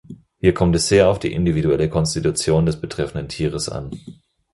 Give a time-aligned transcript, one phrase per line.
[0.39, 3.91] Hier kommt es sehr auf die individuelle Konstitution des betreffenden Tieres an.